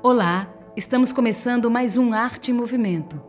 [0.00, 3.20] Olá, estamos começando mais um Arte em Movimento.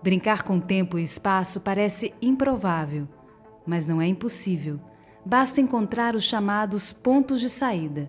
[0.00, 3.08] Brincar com tempo e espaço parece improvável,
[3.66, 4.78] mas não é impossível.
[5.26, 8.08] Basta encontrar os chamados pontos de saída,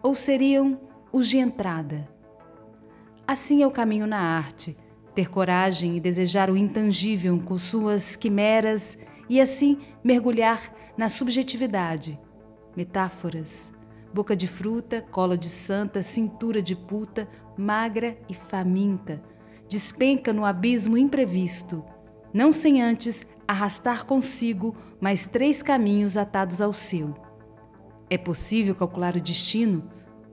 [0.00, 0.80] ou seriam
[1.12, 2.08] os de entrada.
[3.26, 4.76] Assim é o caminho na arte,
[5.12, 8.96] ter coragem e desejar o intangível com suas quimeras
[9.28, 12.16] e assim mergulhar na subjetividade,
[12.76, 13.75] metáforas,
[14.16, 19.22] boca de fruta, cola de santa, cintura de puta, magra e faminta,
[19.68, 21.84] despenca no abismo imprevisto,
[22.32, 27.14] não sem antes arrastar consigo mais três caminhos atados ao seu.
[28.08, 29.86] É possível calcular o destino?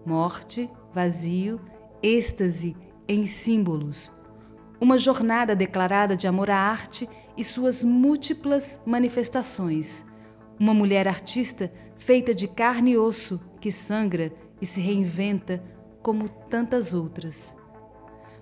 [0.06, 1.60] Morte, vazio,
[2.02, 4.14] êxtase em símbolos.
[4.80, 10.06] Uma jornada declarada de amor à arte e suas múltiplas manifestações.
[10.58, 15.64] Uma mulher artista feita de carne e osso que sangra e se reinventa
[16.02, 17.56] como tantas outras.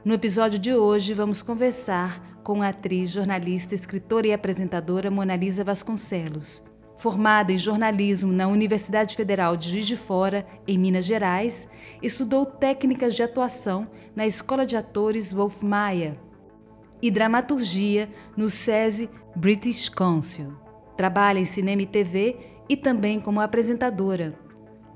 [0.04, 6.64] No episódio de hoje, vamos conversar com a atriz, jornalista, escritora e apresentadora Monalisa Vasconcelos.
[6.96, 11.70] Formada em jornalismo na Universidade Federal de Juiz de Fora, em Minas Gerais,
[12.02, 16.20] estudou técnicas de atuação na Escola de Atores Wolf Maia
[17.00, 20.58] e dramaturgia no SESI British Council.
[20.98, 24.50] Trabalha em cinema e TV e também como apresentadora.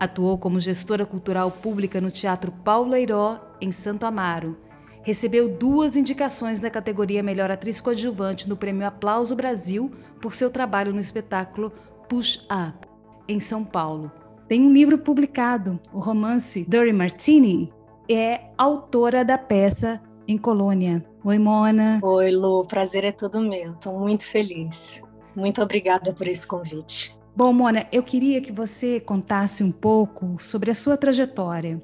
[0.06, 4.56] Atuou como gestora cultural pública no Teatro Paulo Eiró, em Santo Amaro.
[5.02, 10.94] Recebeu duas indicações na categoria Melhor Atriz Coadjuvante no Prêmio Aplauso Brasil por seu trabalho
[10.94, 11.72] no espetáculo
[12.08, 12.88] Push Up,
[13.28, 14.12] em São Paulo.
[14.48, 17.74] Tem um livro publicado, o romance Dirty Martini,
[18.08, 21.04] é autora da peça Em Colônia.
[21.24, 22.00] Oi, Mona.
[22.04, 22.64] Oi, Lu.
[22.66, 23.74] Prazer é todo meu.
[23.74, 25.02] Estou muito feliz.
[25.36, 27.16] Muito obrigada por esse convite.
[27.36, 31.84] Bom, Mona, eu queria que você contasse um pouco sobre a sua trajetória.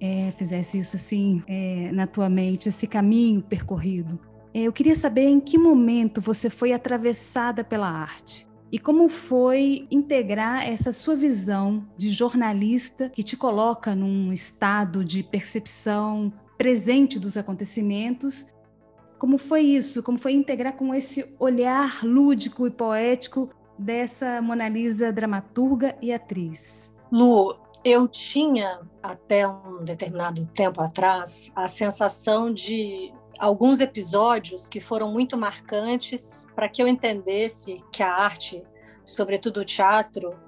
[0.00, 4.16] É, fizesse isso assim é, na tua mente, esse caminho percorrido.
[4.54, 9.88] É, eu queria saber em que momento você foi atravessada pela arte e como foi
[9.90, 17.36] integrar essa sua visão de jornalista que te coloca num estado de percepção presente dos
[17.36, 18.46] acontecimentos.
[19.18, 20.00] Como foi isso?
[20.00, 26.94] Como foi integrar com esse olhar lúdico e poético dessa Mona Lisa dramaturga e atriz?
[27.10, 27.52] Lu,
[27.82, 35.36] eu tinha até um determinado tempo atrás a sensação de alguns episódios que foram muito
[35.36, 38.62] marcantes para que eu entendesse que a arte,
[39.04, 40.38] sobretudo o teatro,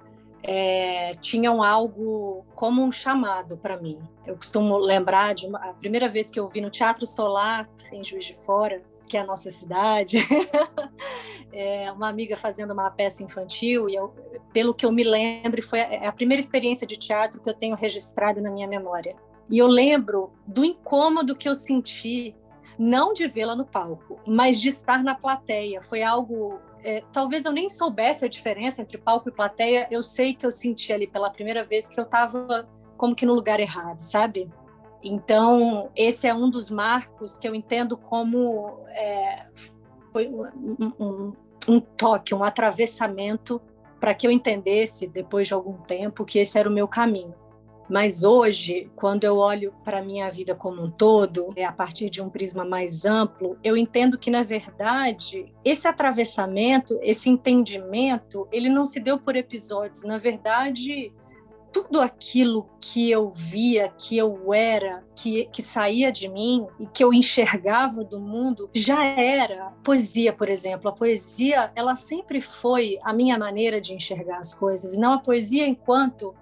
[0.42, 3.98] é, tinham algo como um chamado para mim.
[4.26, 8.04] Eu costumo lembrar de uma, a primeira vez que eu vi no Teatro Solar, em
[8.04, 8.82] Juiz de Fora,
[9.12, 10.16] que é a nossa cidade,
[11.52, 14.08] é, uma amiga fazendo uma peça infantil, e eu,
[14.54, 17.52] pelo que eu me lembro, foi a, é a primeira experiência de teatro que eu
[17.52, 19.14] tenho registrado na minha memória.
[19.50, 22.34] E eu lembro do incômodo que eu senti,
[22.78, 25.82] não de vê-la no palco, mas de estar na plateia.
[25.82, 26.58] Foi algo.
[26.82, 30.50] É, talvez eu nem soubesse a diferença entre palco e plateia, eu sei que eu
[30.50, 34.48] senti ali pela primeira vez que eu estava como que no lugar errado, sabe?
[35.02, 39.46] Então, esse é um dos marcos que eu entendo como é,
[40.12, 41.32] foi um, um,
[41.68, 43.60] um toque, um atravessamento
[43.98, 47.34] para que eu entendesse, depois de algum tempo, que esse era o meu caminho.
[47.88, 52.08] Mas hoje, quando eu olho para a minha vida como um todo, é a partir
[52.08, 58.68] de um prisma mais amplo, eu entendo que, na verdade, esse atravessamento, esse entendimento, ele
[58.68, 60.04] não se deu por episódios.
[60.04, 61.12] Na verdade,
[61.72, 67.02] tudo aquilo que eu via, que eu era, que, que saía de mim e que
[67.02, 70.90] eu enxergava do mundo já era poesia, por exemplo.
[70.90, 75.18] A poesia, ela sempre foi a minha maneira de enxergar as coisas, e não a
[75.18, 76.34] poesia enquanto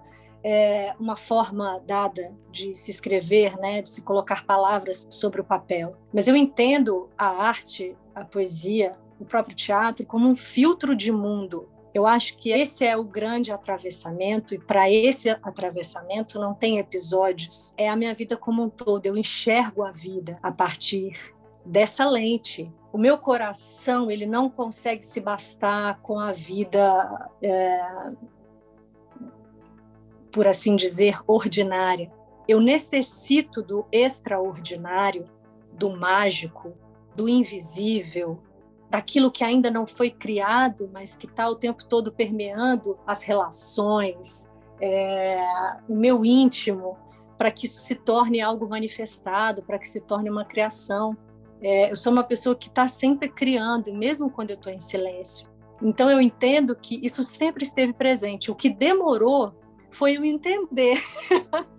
[0.43, 5.89] é, uma forma dada de se escrever, né, de se colocar palavras sobre o papel.
[6.13, 11.69] Mas eu entendo a arte, a poesia, o próprio teatro como um filtro de mundo
[11.93, 17.73] eu acho que esse é o grande atravessamento, e para esse atravessamento não tem episódios.
[17.77, 19.05] É a minha vida como um todo.
[19.05, 21.33] Eu enxergo a vida a partir
[21.65, 22.71] dessa lente.
[22.93, 28.11] O meu coração ele não consegue se bastar com a vida, é,
[30.31, 32.11] por assim dizer, ordinária.
[32.47, 35.25] Eu necessito do extraordinário,
[35.73, 36.73] do mágico,
[37.15, 38.39] do invisível,
[38.91, 44.51] daquilo que ainda não foi criado, mas que está o tempo todo permeando as relações,
[44.81, 45.41] é,
[45.87, 46.97] o meu íntimo,
[47.37, 51.15] para que isso se torne algo manifestado, para que se torne uma criação.
[51.61, 55.49] É, eu sou uma pessoa que está sempre criando, mesmo quando eu estou em silêncio.
[55.81, 58.51] Então eu entendo que isso sempre esteve presente.
[58.51, 59.53] O que demorou
[59.89, 61.01] foi eu entender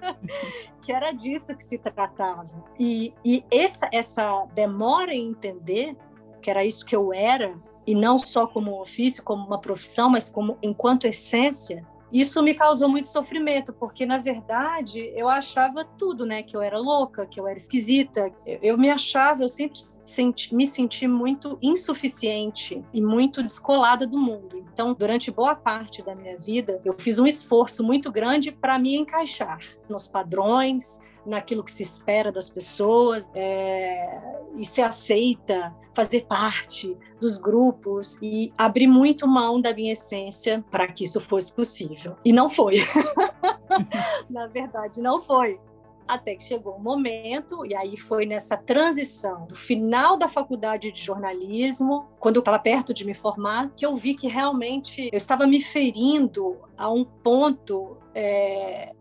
[0.81, 2.47] que era disso que se tratava.
[2.81, 5.95] E, e essa, essa demora em entender
[6.43, 7.55] que era isso que eu era,
[7.87, 12.53] e não só como um ofício, como uma profissão, mas como enquanto essência, isso me
[12.53, 16.43] causou muito sofrimento, porque na verdade eu achava tudo, né?
[16.43, 18.31] Que eu era louca, que eu era esquisita.
[18.45, 24.63] Eu me achava, eu sempre senti, me senti muito insuficiente e muito descolada do mundo.
[24.73, 28.95] Então, durante boa parte da minha vida, eu fiz um esforço muito grande para me
[28.95, 34.21] encaixar nos padrões, naquilo que se espera das pessoas é,
[34.57, 40.87] e se aceita fazer parte dos grupos e abrir muito mão da minha essência para
[40.87, 42.17] que isso fosse possível.
[42.25, 42.77] E não foi.
[44.29, 45.59] Na verdade, não foi.
[46.07, 51.01] Até que chegou um momento, e aí foi nessa transição do final da faculdade de
[51.01, 55.47] jornalismo, quando eu estava perto de me formar, que eu vi que realmente eu estava
[55.47, 58.93] me ferindo a um ponto é,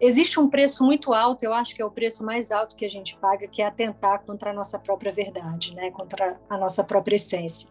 [0.00, 2.88] existe um preço muito alto, eu acho que é o preço mais alto que a
[2.88, 5.90] gente paga, que é atentar contra a nossa própria verdade, né?
[5.90, 7.70] contra a nossa própria essência.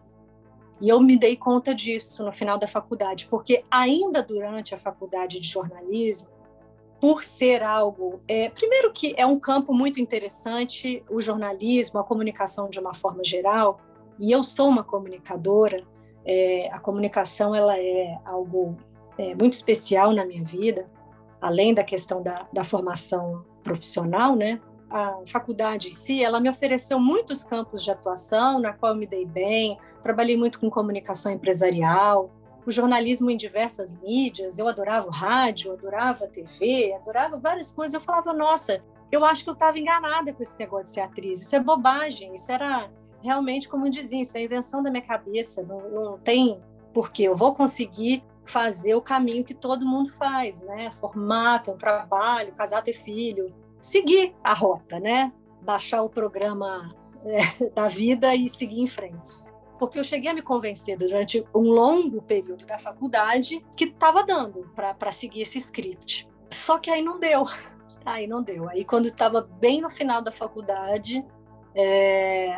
[0.80, 5.38] E eu me dei conta disso no final da faculdade, porque ainda durante a faculdade
[5.38, 6.32] de jornalismo,
[6.98, 12.68] por ser algo, é, primeiro que é um campo muito interessante, o jornalismo, a comunicação
[12.68, 13.80] de uma forma geral,
[14.18, 15.82] e eu sou uma comunicadora,
[16.26, 18.76] é, a comunicação ela é algo
[19.18, 20.90] é, muito especial na minha vida,
[21.40, 24.60] além da questão da, da formação profissional, né?
[24.90, 29.06] A faculdade em si, ela me ofereceu muitos campos de atuação, na qual eu me
[29.06, 29.78] dei bem.
[30.02, 32.30] Trabalhei muito com comunicação empresarial,
[32.66, 34.58] o jornalismo em diversas mídias.
[34.58, 37.94] Eu adorava o rádio, adorava a TV, adorava várias coisas.
[37.94, 38.82] Eu falava, nossa,
[39.12, 41.40] eu acho que eu estava enganada com esse negócio de ser atriz.
[41.40, 42.34] Isso é bobagem.
[42.34, 42.90] Isso era
[43.22, 45.62] realmente, como diziam, isso é invenção da minha cabeça.
[45.62, 46.60] Não, não tem
[46.92, 50.90] porque eu vou conseguir fazer o caminho que todo mundo faz, né?
[51.00, 53.48] Formar, ter um trabalho, casar, ter filho,
[53.80, 55.32] seguir a rota, né?
[55.62, 56.94] Baixar o programa
[57.24, 59.44] é, da vida e seguir em frente.
[59.78, 64.70] Porque eu cheguei a me convencer durante um longo período da faculdade que estava dando
[64.74, 66.28] para seguir esse script.
[66.50, 67.46] Só que aí não deu.
[68.02, 68.66] Aí não deu.
[68.66, 71.22] Aí quando estava bem no final da faculdade,
[71.74, 72.50] é,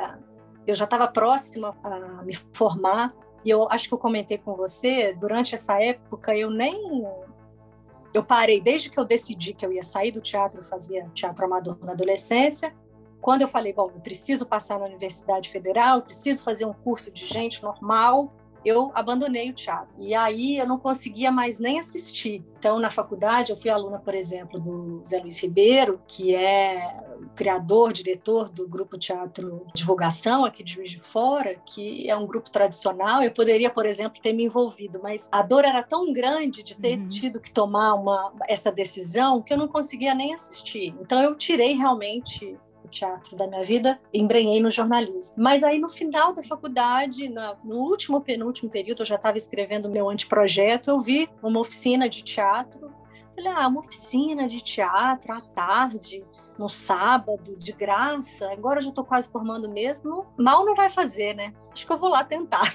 [0.64, 3.12] eu já estava próxima a me formar
[3.44, 7.06] e eu acho que eu comentei com você, durante essa época eu nem.
[8.14, 11.44] Eu parei, desde que eu decidi que eu ia sair do teatro, eu fazia teatro
[11.44, 12.74] amador na adolescência.
[13.20, 17.26] Quando eu falei, bom, eu preciso passar na Universidade Federal, preciso fazer um curso de
[17.26, 18.32] gente normal,
[18.64, 19.94] eu abandonei o teatro.
[19.98, 22.44] E aí eu não conseguia mais nem assistir.
[22.58, 27.92] Então, na faculdade, eu fui aluna, por exemplo, do Zé Luiz Ribeiro, que é criador,
[27.92, 33.22] diretor do Grupo Teatro Divulgação aqui de Juiz de Fora, que é um grupo tradicional.
[33.22, 36.98] Eu poderia, por exemplo, ter me envolvido, mas a dor era tão grande de ter
[36.98, 37.08] uhum.
[37.08, 40.94] tido que tomar uma, essa decisão que eu não conseguia nem assistir.
[41.00, 42.58] Então, eu tirei realmente
[42.92, 45.34] teatro da minha vida, embrenhei no jornalismo.
[45.36, 47.28] Mas aí no final da faculdade,
[47.64, 52.22] no último penúltimo período, eu já estava escrevendo meu anteprojeto, eu vi uma oficina de
[52.22, 52.92] teatro.
[53.34, 56.22] Falei, ah, uma oficina de teatro à tarde,
[56.58, 58.50] no sábado, de graça.
[58.52, 60.26] Agora eu já estou quase formando mesmo.
[60.36, 61.52] Mal não vai fazer, né?
[61.72, 62.74] Acho que eu vou lá tentar.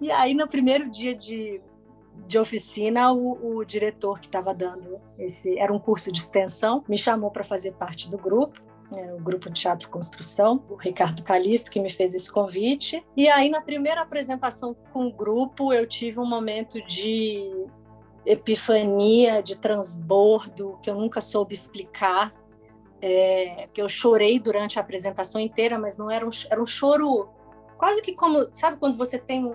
[0.00, 1.60] E aí, no primeiro dia de,
[2.26, 6.98] de oficina, o, o diretor que estava dando esse era um curso de extensão, me
[6.98, 8.60] chamou para fazer parte do grupo.
[8.90, 13.02] Né, o grupo de teatro construção, o Ricardo Calisto que me fez esse convite.
[13.16, 17.64] E aí na primeira apresentação com o grupo eu tive um momento de
[18.24, 22.32] epifania, de transbordo que eu nunca soube explicar,
[23.00, 27.28] é, que eu chorei durante a apresentação inteira, mas não era um, era um choro
[27.76, 29.54] quase que como sabe quando você tem um,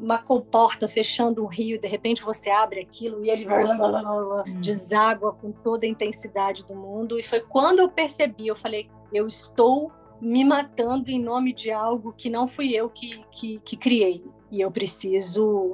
[0.00, 4.60] uma comporta fechando um rio, de repente você abre aquilo e ele hum.
[4.60, 7.18] deságua com toda a intensidade do mundo.
[7.18, 12.12] E foi quando eu percebi, eu falei, eu estou me matando em nome de algo
[12.12, 14.24] que não fui eu que, que, que criei.
[14.50, 15.72] E eu preciso,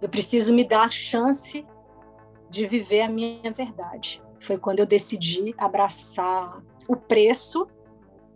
[0.00, 1.66] eu preciso me dar chance
[2.50, 4.22] de viver a minha verdade.
[4.40, 7.66] Foi quando eu decidi abraçar o preço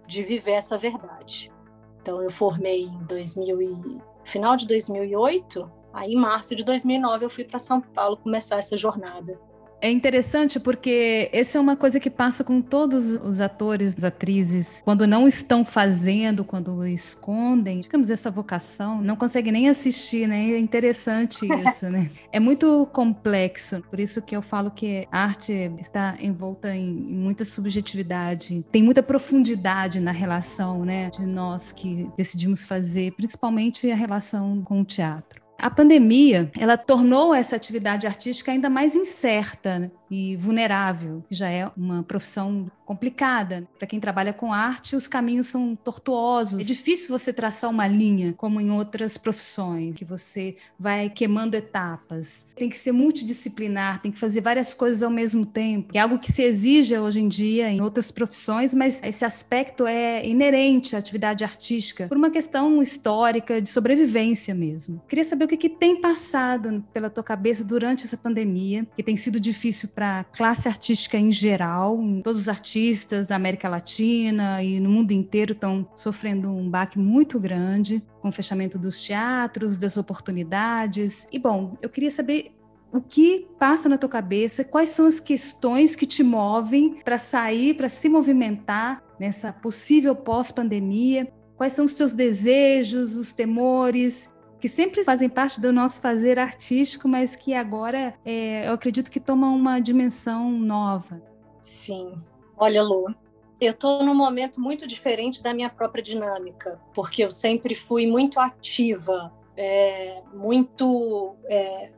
[0.07, 1.53] de viver essa verdade.
[2.01, 7.45] Então eu formei em 2000 final de 2008, aí em março de 2009 eu fui
[7.45, 9.41] para São Paulo começar essa jornada.
[9.83, 15.09] É interessante porque essa é uma coisa que passa com todos os atores, atrizes, quando
[15.09, 20.53] não estão fazendo, quando escondem, digamos, essa vocação, não conseguem nem assistir, né?
[20.53, 22.13] É interessante isso, né?
[22.31, 27.17] É muito complexo, por isso que eu falo que a arte está envolta em, em
[27.17, 33.97] muita subjetividade, tem muita profundidade na relação, né, de nós que decidimos fazer, principalmente a
[33.97, 35.42] relação com o teatro.
[35.63, 39.91] A pandemia, ela tornou essa atividade artística ainda mais incerta né?
[40.13, 43.67] E vulnerável, que já é uma profissão complicada.
[43.79, 46.61] Para quem trabalha com arte, os caminhos são tortuosos.
[46.61, 52.47] É difícil você traçar uma linha como em outras profissões, que você vai queimando etapas.
[52.55, 55.91] Tem que ser multidisciplinar, tem que fazer várias coisas ao mesmo tempo.
[55.95, 60.27] É algo que se exige hoje em dia em outras profissões, mas esse aspecto é
[60.27, 65.01] inerente à atividade artística por uma questão histórica de sobrevivência mesmo.
[65.09, 69.17] Queria saber o que, que tem passado pela tua cabeça durante essa pandemia, que tem
[69.17, 71.99] sido difícil para a classe artística em geral.
[72.23, 77.39] Todos os artistas da América Latina e no mundo inteiro estão sofrendo um baque muito
[77.39, 81.29] grande com o fechamento dos teatros, das oportunidades.
[81.33, 82.53] E bom, eu queria saber
[82.93, 87.75] o que passa na tua cabeça, quais são as questões que te movem para sair,
[87.75, 95.03] para se movimentar nessa possível pós-pandemia, quais são os teus desejos, os temores, que sempre
[95.03, 99.81] fazem parte do nosso fazer artístico, mas que agora é, eu acredito que tomam uma
[99.81, 101.21] dimensão nova.
[101.65, 102.13] Sim.
[102.57, 103.13] Olha, Lu,
[103.61, 108.39] eu estou num momento muito diferente da minha própria dinâmica, porque eu sempre fui muito
[108.39, 111.91] ativa, é, muito é,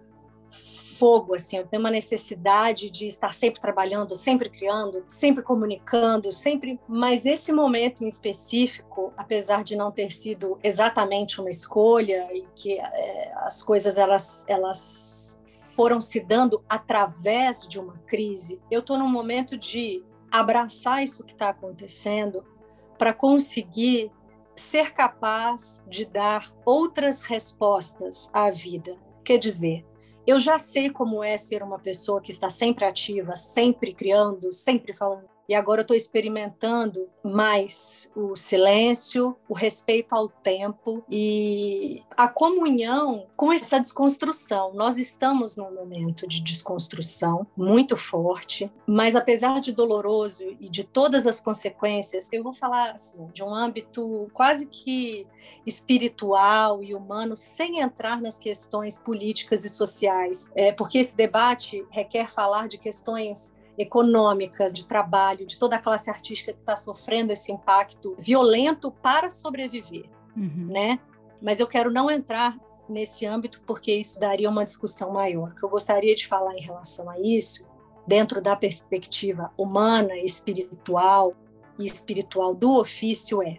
[0.98, 6.78] fogo, assim, eu tenho uma necessidade de estar sempre trabalhando, sempre criando, sempre comunicando, sempre.
[6.88, 12.78] Mas esse momento em específico, apesar de não ter sido exatamente uma escolha e que
[12.78, 15.42] é, as coisas elas elas
[15.74, 21.32] foram se dando através de uma crise, eu estou num momento de abraçar isso que
[21.32, 22.44] está acontecendo
[22.96, 24.12] para conseguir
[24.56, 28.96] ser capaz de dar outras respostas à vida.
[29.24, 29.84] Quer dizer,
[30.26, 34.94] eu já sei como é ser uma pessoa que está sempre ativa, sempre criando, sempre
[34.94, 42.28] falando e agora eu estou experimentando mais o silêncio, o respeito ao tempo e a
[42.28, 44.72] comunhão com essa desconstrução.
[44.74, 51.26] Nós estamos num momento de desconstrução muito forte, mas apesar de doloroso e de todas
[51.26, 55.26] as consequências, eu vou falar assim, de um âmbito quase que
[55.66, 62.30] espiritual e humano, sem entrar nas questões políticas e sociais, é, porque esse debate requer
[62.30, 67.52] falar de questões econômicas, de trabalho, de toda a classe artística que está sofrendo esse
[67.52, 70.68] impacto violento para sobreviver, uhum.
[70.68, 71.00] né?
[71.42, 72.56] Mas eu quero não entrar
[72.88, 75.50] nesse âmbito porque isso daria uma discussão maior.
[75.50, 77.66] O que eu gostaria de falar em relação a isso,
[78.06, 81.34] dentro da perspectiva humana, espiritual
[81.78, 83.58] e espiritual do ofício é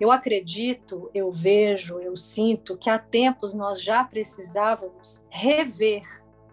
[0.00, 6.00] eu acredito, eu vejo, eu sinto que há tempos nós já precisávamos rever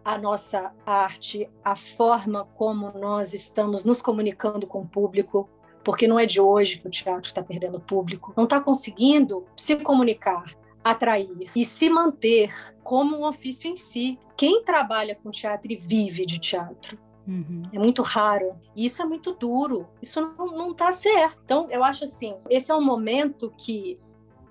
[0.08, 5.50] a nossa arte, a forma como nós estamos nos comunicando com o público,
[5.84, 9.76] porque não é de hoje que o teatro está perdendo público, não está conseguindo se
[9.76, 14.18] comunicar, atrair e se manter como um ofício em si.
[14.38, 16.98] Quem trabalha com teatro e vive de teatro
[17.28, 17.64] Uhum.
[17.74, 18.58] É muito raro.
[18.74, 19.86] E isso é muito duro.
[20.02, 21.42] Isso não está certo.
[21.44, 23.98] Então, eu acho assim: esse é um momento que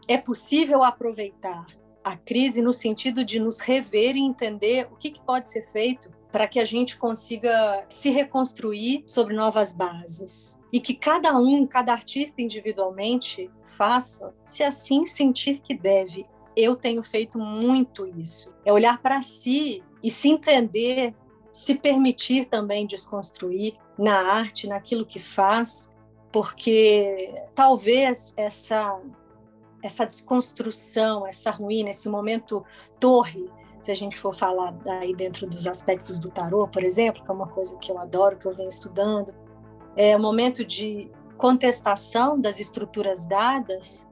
[0.07, 1.65] é possível aproveitar
[2.07, 6.09] a crise no sentido de nos rever e entender o que, que pode ser feito
[6.31, 10.57] para que a gente consiga se reconstruir sobre novas bases.
[10.73, 16.25] E que cada um, cada artista individualmente, faça se assim sentir que deve.
[16.57, 18.55] Eu tenho feito muito isso.
[18.65, 21.13] É olhar para si e se entender,
[21.51, 25.93] se permitir também desconstruir na arte, naquilo que faz,
[26.31, 28.97] porque talvez essa
[29.83, 32.65] essa desconstrução, essa ruína, esse momento
[32.99, 33.49] torre,
[33.81, 37.35] se a gente for falar daí dentro dos aspectos do tarô, por exemplo, que é
[37.35, 39.33] uma coisa que eu adoro, que eu venho estudando,
[39.97, 44.09] é um momento de contestação das estruturas dadas,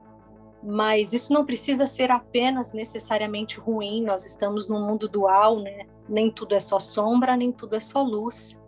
[0.63, 4.03] mas isso não precisa ser apenas necessariamente ruim.
[4.03, 5.85] Nós estamos num mundo dual, né?
[6.07, 8.59] Nem tudo é só sombra, nem tudo é só luz.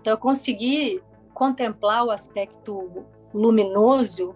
[0.00, 4.34] Então, eu consegui contemplar o aspecto luminoso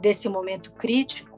[0.00, 1.36] desse momento crítico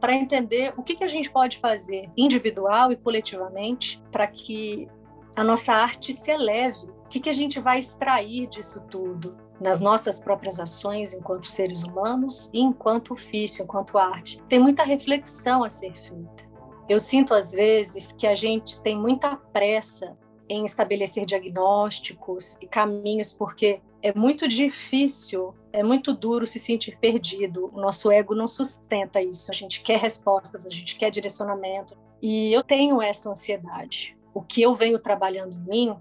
[0.00, 4.88] para entender o que, que a gente pode fazer individual e coletivamente para que
[5.36, 6.86] a nossa arte se eleve.
[6.86, 11.82] O que, que a gente vai extrair disso tudo nas nossas próprias ações enquanto seres
[11.82, 14.42] humanos e enquanto ofício, enquanto arte.
[14.48, 16.48] Tem muita reflexão a ser feita.
[16.88, 20.16] Eu sinto às vezes que a gente tem muita pressa
[20.48, 27.70] em estabelecer diagnósticos e caminhos, porque é muito difícil, é muito duro se sentir perdido.
[27.74, 29.50] O nosso ego não sustenta isso.
[29.50, 31.96] A gente quer respostas, a gente quer direcionamento.
[32.22, 34.16] E eu tenho essa ansiedade.
[34.32, 35.96] O que eu venho trabalhando em mim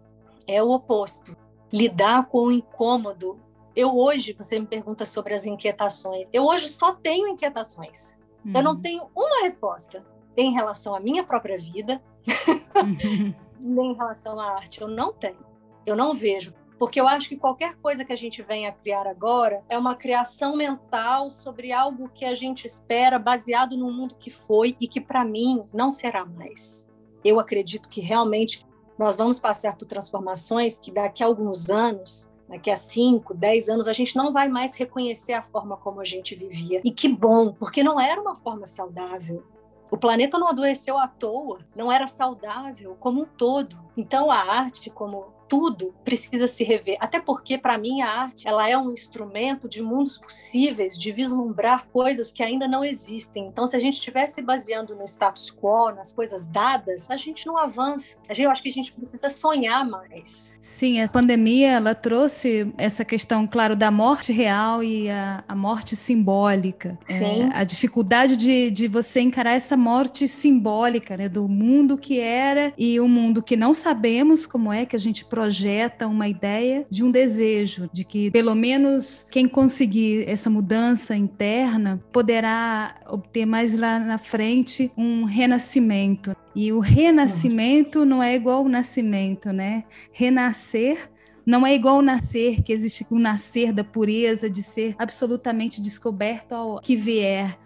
[0.48, 1.36] é o oposto.
[1.72, 3.39] Lidar com o incômodo.
[3.75, 6.30] Eu hoje, você me pergunta sobre as inquietações.
[6.32, 8.18] Eu hoje só tenho inquietações.
[8.46, 8.54] Uhum.
[8.56, 8.82] Eu não uhum.
[8.82, 10.06] tenho uma resposta.
[10.36, 12.00] em relação à minha própria vida,
[13.60, 14.82] nem em relação à arte.
[14.82, 15.44] Eu não tenho.
[15.84, 16.54] Eu não vejo.
[16.78, 20.56] Porque eu acho que qualquer coisa que a gente venha criar agora é uma criação
[20.56, 25.26] mental sobre algo que a gente espera baseado no mundo que foi e que, para
[25.26, 26.88] mim, não será mais.
[27.24, 28.66] Eu acredito que realmente
[28.98, 33.88] nós vamos passar por transformações que daqui a alguns anos daqui a 5, 10 anos,
[33.88, 36.82] a gente não vai mais reconhecer a forma como a gente vivia.
[36.84, 39.44] E que bom, porque não era uma forma saudável.
[39.92, 43.78] O planeta não adoeceu à toa, não era saudável como um todo.
[43.96, 46.98] Então a arte, como tudo precisa se rever.
[47.00, 51.88] Até porque, para mim, a arte ela é um instrumento de mundos possíveis, de vislumbrar
[51.92, 53.48] coisas que ainda não existem.
[53.48, 57.58] Então, se a gente estivesse baseando no status quo, nas coisas dadas, a gente não
[57.58, 58.18] avança.
[58.27, 60.56] A gente, eu acho que a gente precisa sonhar mais.
[60.60, 65.96] Sim, a pandemia ela trouxe essa questão, claro, da morte real e a, a morte
[65.96, 66.98] simbólica.
[67.06, 67.44] Sim.
[67.44, 72.74] É, a dificuldade de, de você encarar essa morte simbólica, né, do mundo que era
[72.77, 77.03] e o mundo que não sabemos como é que a gente projeta uma ideia de
[77.03, 84.00] um desejo, de que pelo menos quem conseguir essa mudança interna poderá obter mais lá
[84.00, 86.36] na frente um renascimento.
[86.56, 89.84] E o renascimento não é igual ao nascimento, né?
[90.12, 91.08] Renascer
[91.46, 96.53] não é igual ao nascer, que existe o nascer da pureza, de ser absolutamente descoberto
[96.53, 97.60] ao que vier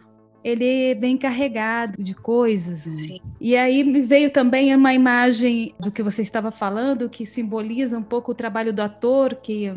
[0.44, 2.86] ele vem carregado de coisas.
[2.86, 2.92] Né?
[2.92, 3.22] Sim.
[3.40, 8.04] E aí me veio também uma imagem do que você estava falando, que simboliza um
[8.04, 9.72] pouco o trabalho do ator, que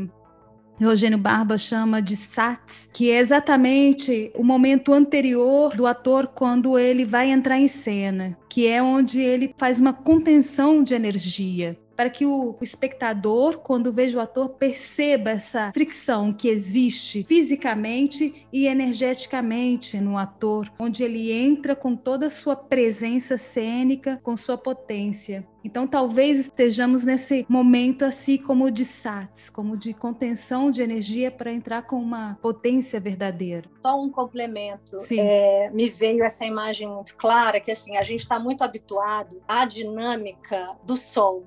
[0.81, 7.05] Eugênio Barba chama de SATS, que é exatamente o momento anterior do ator quando ele
[7.05, 12.27] vai entrar em cena, que é onde ele faz uma contenção de energia para que
[12.27, 20.19] o espectador, quando veja o ator, perceba essa fricção que existe fisicamente e energeticamente no
[20.19, 25.47] ator, onde ele entra com toda a sua presença cênica, com sua potência.
[25.65, 31.51] Então, talvez estejamos nesse momento assim como de SATS, como de contenção de energia para
[31.51, 33.67] entrar com uma potência verdadeira.
[33.81, 34.97] Só um complemento.
[35.11, 39.65] É, me veio essa imagem muito clara que assim a gente está muito habituado à
[39.65, 41.45] dinâmica do Sol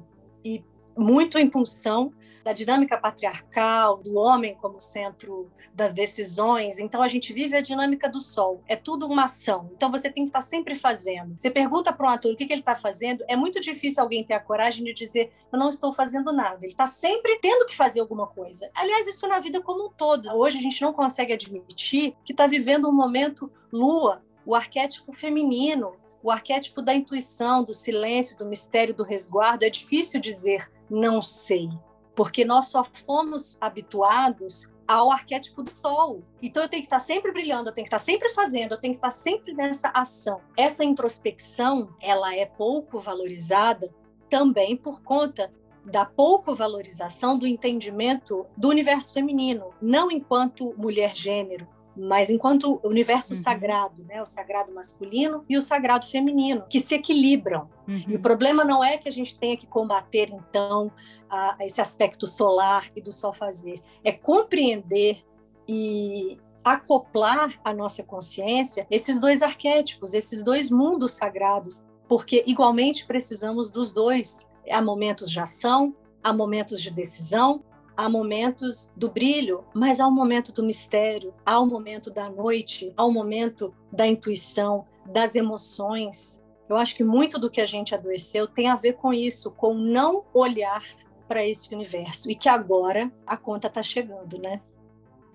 [0.48, 0.64] e
[0.98, 6.80] muito em função da dinâmica patriarcal, do homem como centro das decisões.
[6.80, 8.64] Então a gente vive a dinâmica do sol.
[8.68, 9.70] É tudo uma ação.
[9.76, 11.36] Então você tem que estar sempre fazendo.
[11.38, 13.24] Você pergunta para um ator o que, que ele está fazendo.
[13.28, 16.60] É muito difícil alguém ter a coragem de dizer eu não estou fazendo nada.
[16.62, 18.68] Ele está sempre tendo que fazer alguma coisa.
[18.74, 20.30] Aliás, isso na vida como um todo.
[20.34, 25.94] Hoje a gente não consegue admitir que está vivendo um momento lua, o arquétipo feminino,
[26.22, 31.70] o arquétipo da intuição, do silêncio, do mistério, do resguardo, é difícil dizer não sei,
[32.16, 36.24] porque nós só fomos habituados ao arquétipo do sol.
[36.42, 38.94] Então eu tenho que estar sempre brilhando, eu tenho que estar sempre fazendo, eu tenho
[38.94, 40.42] que estar sempre nessa ação.
[40.56, 43.94] Essa introspecção, ela é pouco valorizada
[44.30, 45.52] também por conta
[45.86, 53.34] da pouco valorização do entendimento do universo feminino, não enquanto mulher gênero, mas enquanto universo
[53.34, 53.42] uhum.
[53.42, 57.70] sagrado, né, o sagrado masculino e o sagrado feminino, que se equilibram.
[57.88, 58.04] Uhum.
[58.08, 60.92] E o problema não é que a gente tenha que combater, então,
[61.30, 65.24] a, a esse aspecto solar e do sol fazer, é compreender
[65.68, 73.72] e acoplar a nossa consciência esses dois arquétipos, esses dois mundos sagrados, porque igualmente precisamos
[73.72, 74.48] dos dois.
[74.70, 77.64] Há momentos de ação, há momentos de decisão,
[77.98, 82.94] há momentos do brilho, mas há um momento do mistério, há um momento da noite,
[82.96, 86.44] há um momento da intuição, das emoções.
[86.70, 89.74] Eu acho que muito do que a gente adoeceu tem a ver com isso, com
[89.74, 90.84] não olhar
[91.28, 94.62] para esse universo e que agora a conta está chegando, né?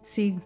[0.03, 0.41] Sim.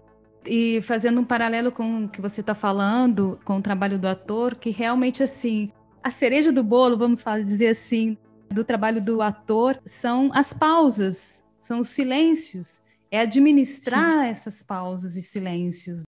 [0.45, 4.55] E fazendo um paralelo com o que você está falando, com o trabalho do ator,
[4.55, 5.71] que realmente assim,
[6.03, 8.17] a cereja do bolo, vamos dizer assim,
[8.49, 14.31] do trabalho do ator são as pausas são os silêncios, é administrar Sim.
[14.31, 16.03] essas pausas e silêncios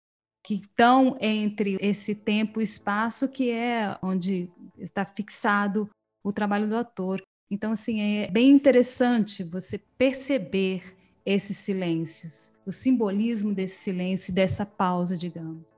[0.43, 5.89] que estão entre esse tempo e espaço que é onde está fixado
[6.23, 7.21] o trabalho do ator.
[7.49, 14.65] Então, assim, é bem interessante você perceber esses silêncios, o simbolismo desse silêncio e dessa
[14.65, 15.74] pausa, digamos.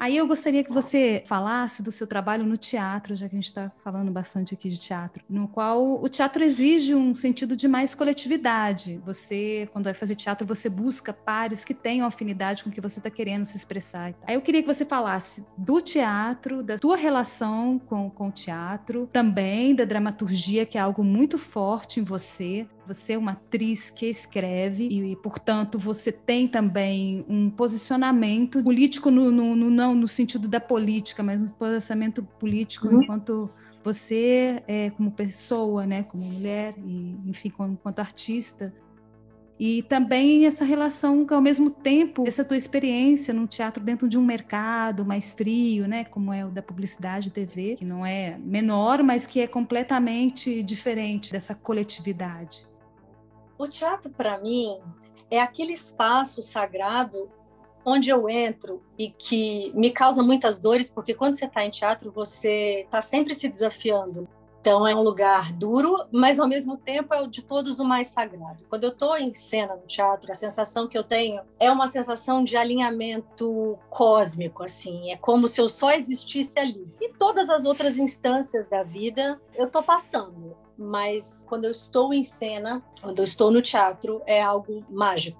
[0.00, 3.48] Aí eu gostaria que você falasse do seu trabalho no teatro, já que a gente
[3.48, 7.94] está falando bastante aqui de teatro, no qual o teatro exige um sentido de mais
[7.94, 8.98] coletividade.
[9.04, 12.98] Você, quando vai fazer teatro, você busca pares que tenham afinidade com o que você
[12.98, 14.14] está querendo se expressar.
[14.26, 19.06] Aí eu queria que você falasse do teatro, da tua relação com, com o teatro,
[19.12, 24.06] também da dramaturgia, que é algo muito forte em você, Você é uma atriz que
[24.06, 30.48] escreve e, portanto, você tem também um posicionamento político no, no, no não no sentido
[30.48, 33.02] da política, mas um posicionamento político uhum.
[33.02, 33.50] enquanto
[33.82, 38.72] você é como pessoa, né, como mulher e, enfim, enquanto artista.
[39.58, 44.16] E também essa relação que, ao mesmo tempo, essa tua experiência no teatro dentro de
[44.16, 49.02] um mercado mais frio, né, como é o da publicidade TV, que não é menor,
[49.02, 52.69] mas que é completamente diferente dessa coletividade.
[53.60, 54.80] O teatro, para mim,
[55.30, 57.30] é aquele espaço sagrado
[57.84, 62.10] onde eu entro e que me causa muitas dores, porque quando você está em teatro,
[62.10, 64.26] você está sempre se desafiando.
[64.62, 68.08] Então é um lugar duro, mas ao mesmo tempo é o de todos o mais
[68.08, 68.64] sagrado.
[68.66, 72.42] Quando eu estou em cena no teatro, a sensação que eu tenho é uma sensação
[72.42, 75.12] de alinhamento cósmico, assim.
[75.12, 76.86] É como se eu só existisse ali.
[76.98, 80.39] E todas as outras instâncias da vida eu estou passando.
[80.80, 85.38] Mas quando eu estou em cena, quando eu estou no teatro, é algo mágico.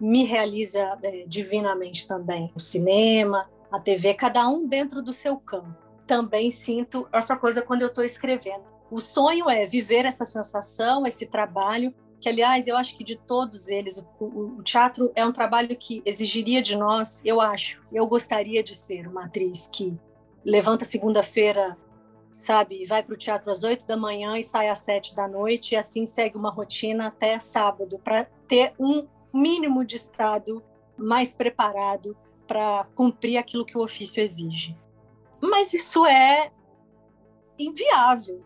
[0.00, 2.50] Me realiza é, divinamente também.
[2.56, 7.82] O cinema, a TV, cada um dentro do seu campo também sinto essa coisa quando
[7.82, 8.64] eu estou escrevendo.
[8.90, 13.68] O sonho é viver essa sensação, esse trabalho, que aliás eu acho que de todos
[13.68, 18.60] eles, o, o, teatro é um trabalho que exigiria de nós, eu acho, eu gostaria
[18.60, 19.96] de ser uma atriz que
[20.44, 21.78] levanta segunda-feira,
[22.40, 25.72] sabe, vai para o teatro às oito da manhã e sai às sete da noite
[25.72, 30.62] e assim segue uma rotina até sábado para ter um mínimo de estado
[30.96, 34.76] mais preparado para cumprir aquilo que o ofício exige.
[35.40, 36.50] Mas isso é
[37.58, 38.42] inviável.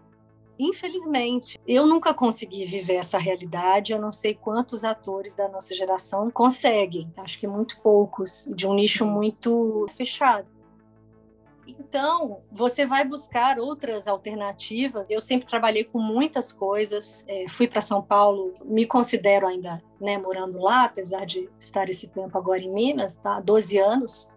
[0.59, 3.93] Infelizmente, eu nunca consegui viver essa realidade.
[3.93, 7.13] Eu não sei quantos atores da nossa geração conseguem.
[7.17, 10.54] Acho que muito poucos, de um nicho muito fechado.
[11.79, 15.07] Então, você vai buscar outras alternativas.
[15.11, 17.25] Eu sempre trabalhei com muitas coisas.
[17.29, 22.09] É, fui para São Paulo, me considero ainda né, morando lá, apesar de estar esse
[22.09, 23.41] tempo agora em Minas, tá?
[23.41, 24.35] 12 anos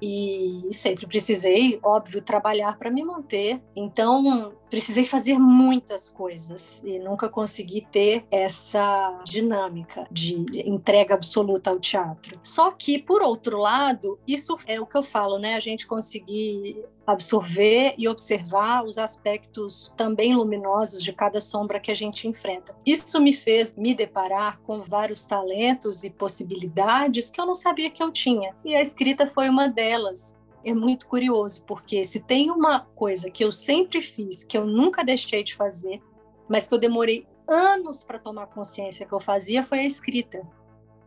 [0.00, 3.60] e sempre precisei, óbvio, trabalhar para me manter.
[3.74, 11.78] Então, precisei fazer muitas coisas e nunca consegui ter essa dinâmica de entrega absoluta ao
[11.78, 12.38] teatro.
[12.42, 15.54] Só que, por outro lado, isso é o que eu falo, né?
[15.54, 21.94] A gente conseguir absorver e observar os aspectos também luminosos de cada sombra que a
[21.94, 22.74] gente enfrenta.
[22.84, 28.02] Isso me fez me deparar com vários talentos e possibilidades que eu não sabia que
[28.02, 28.54] eu tinha.
[28.62, 30.36] E a escrita foi uma delas
[30.68, 35.04] é muito curioso, porque se tem uma coisa que eu sempre fiz, que eu nunca
[35.04, 36.02] deixei de fazer,
[36.48, 40.46] mas que eu demorei anos para tomar consciência que eu fazia, foi a escrita.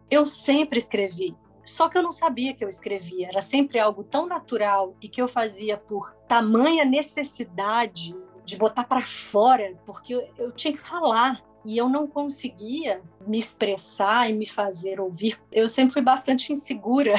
[0.10, 4.26] Eu sempre escrevi, só que eu não sabia que eu escrevia, era sempre algo tão
[4.26, 10.52] natural e que eu fazia por tamanha necessidade de botar para fora, porque eu, eu
[10.52, 15.40] tinha que falar e eu não conseguia me expressar e me fazer ouvir.
[15.52, 17.14] Eu sempre fui bastante insegura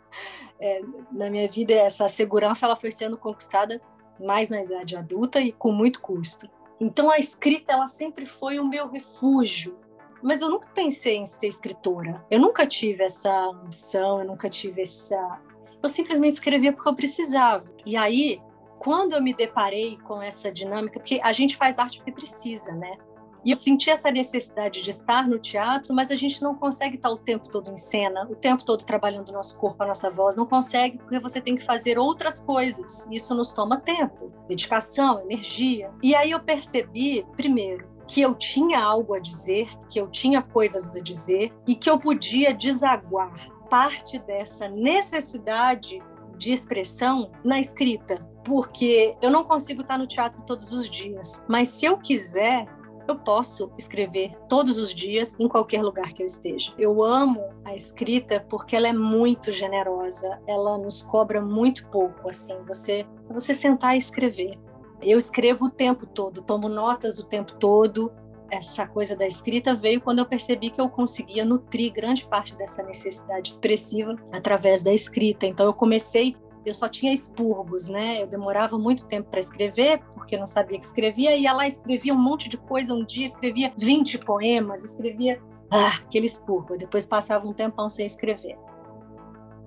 [0.60, 3.80] é, na minha vida essa segurança ela foi sendo conquistada
[4.20, 6.48] mais na idade adulta e com muito custo.
[6.80, 9.78] Então a escrita ela sempre foi o meu refúgio.
[10.22, 12.24] Mas eu nunca pensei em ser escritora.
[12.30, 15.40] Eu nunca tive essa ambição, eu nunca tive essa.
[15.80, 17.64] Eu simplesmente escrevia porque eu precisava.
[17.86, 18.42] E aí,
[18.78, 22.96] quando eu me deparei com essa dinâmica, porque a gente faz arte porque precisa, né?
[23.44, 27.10] E eu senti essa necessidade de estar no teatro, mas a gente não consegue estar
[27.10, 30.36] o tempo todo em cena, o tempo todo trabalhando o nosso corpo, a nossa voz.
[30.36, 33.06] Não consegue porque você tem que fazer outras coisas.
[33.10, 35.90] Isso nos toma tempo, dedicação, energia.
[36.02, 40.94] E aí eu percebi, primeiro, que eu tinha algo a dizer, que eu tinha coisas
[40.96, 46.02] a dizer e que eu podia desaguar parte dessa necessidade
[46.38, 51.68] de expressão na escrita, porque eu não consigo estar no teatro todos os dias, mas
[51.68, 52.66] se eu quiser,
[53.10, 56.72] eu posso escrever todos os dias em qualquer lugar que eu esteja.
[56.78, 62.56] Eu amo a escrita porque ela é muito generosa, ela nos cobra muito pouco, assim,
[62.66, 64.58] você você sentar e escrever.
[65.02, 68.10] Eu escrevo o tempo todo, tomo notas o tempo todo.
[68.50, 72.82] Essa coisa da escrita veio quando eu percebi que eu conseguia nutrir grande parte dessa
[72.82, 75.46] necessidade expressiva através da escrita.
[75.46, 76.34] Então eu comecei
[76.68, 78.22] eu só tinha expurgos, né?
[78.22, 82.18] Eu demorava muito tempo para escrever, porque não sabia que escrevia, e ela escrevia um
[82.18, 82.94] monte de coisa.
[82.94, 88.56] Um dia escrevia 20 poemas, escrevia ah, aquele expurgo, depois passava um tempão sem escrever.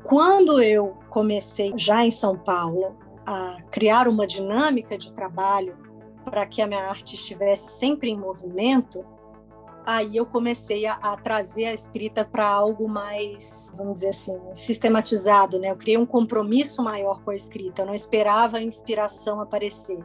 [0.04, 5.78] Quando eu comecei, já em São Paulo, a criar uma dinâmica de trabalho
[6.26, 9.06] para que a minha arte estivesse sempre em movimento,
[9.86, 15.60] aí eu comecei a, a trazer a escrita para algo mais, vamos dizer assim, sistematizado,
[15.60, 15.72] né?
[15.72, 20.00] Eu criei um compromisso maior com a escrita, eu não esperava a inspiração aparecer.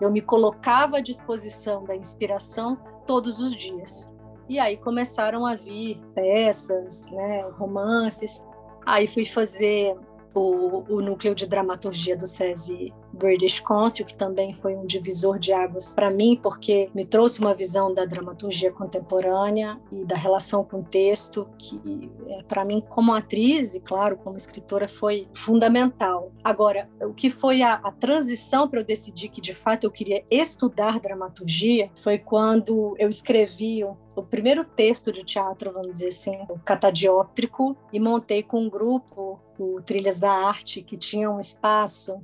[0.00, 4.12] Eu me colocava à disposição da inspiração todos os dias.
[4.48, 8.44] E aí começaram a vir peças, né, romances.
[8.84, 9.96] Aí fui fazer
[10.34, 15.52] o, o núcleo de dramaturgia do SESI British Council, que também foi um divisor de
[15.52, 20.78] águas para mim, porque me trouxe uma visão da dramaturgia contemporânea e da relação com
[20.78, 26.32] o texto, que é, para mim, como atriz e, claro, como escritora, foi fundamental.
[26.42, 30.24] Agora, o que foi a, a transição para eu decidir que, de fato, eu queria
[30.30, 36.36] estudar dramaturgia foi quando eu escrevi um o primeiro texto de teatro, vamos dizer assim,
[36.48, 42.22] o catadióptrico, e montei com um grupo, o Trilhas da Arte, que tinha um espaço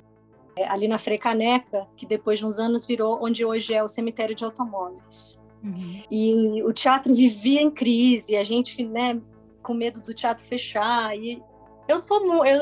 [0.67, 4.43] ali na Caneca, que depois de uns anos virou onde hoje é o cemitério de
[4.43, 5.39] automóveis.
[5.63, 6.03] Uhum.
[6.09, 9.19] E o teatro vivia em crise, a gente, né,
[9.61, 11.15] com medo do teatro fechar.
[11.17, 11.41] E
[11.87, 12.61] eu sou eu,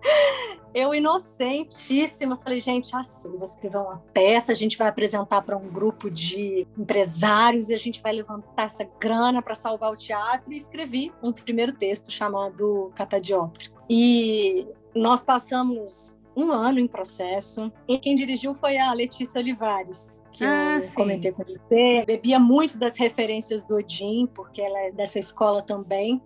[0.74, 5.68] eu inocentíssima, falei, gente, assim, vou escrever uma peça, a gente vai apresentar para um
[5.68, 10.56] grupo de empresários e a gente vai levantar essa grana para salvar o teatro e
[10.56, 13.82] escrevi um primeiro texto chamado Catadióptrico.
[13.88, 17.72] E nós passamos um ano em processo.
[17.86, 20.94] E quem dirigiu foi a Letícia Olivares, que ah, eu sim.
[20.94, 22.04] comentei com você.
[22.06, 26.20] Bebia muito das referências do Odin, porque ela é dessa escola também.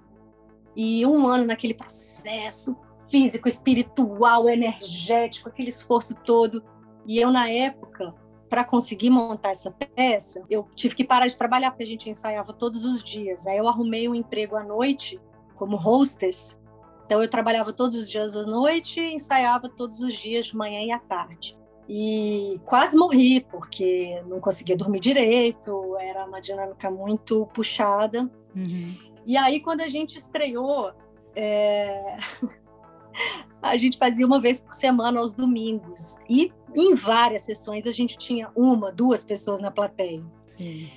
[0.75, 2.77] E um ano naquele processo
[3.11, 6.63] físico, espiritual, energético, aquele esforço todo.
[7.07, 8.15] E eu, na época,
[8.49, 12.53] para conseguir montar essa peça, eu tive que parar de trabalhar, porque a gente ensaiava
[12.53, 13.47] todos os dias.
[13.47, 15.21] Aí eu arrumei um emprego à noite
[15.57, 16.59] como hostess
[17.09, 20.83] então eu trabalhava todos os dias à noite e ensaiava todos os dias de manhã
[20.83, 21.59] e à tarde.
[21.89, 28.31] E quase morri, porque não conseguia dormir direito, era uma dinâmica muito puxada.
[28.55, 28.95] Uhum.
[29.27, 30.93] E aí, quando a gente estreou,
[31.35, 32.19] é...
[33.63, 36.19] a gente fazia uma vez por semana aos domingos.
[36.29, 40.23] E em várias sessões a gente tinha uma, duas pessoas na plateia.
[40.45, 40.91] Sim.